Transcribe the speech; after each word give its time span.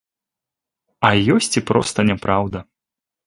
А 1.09 1.11
ёсць 1.35 1.51
і 1.61 1.63
проста 1.73 1.99
няпраўда. 2.13 2.59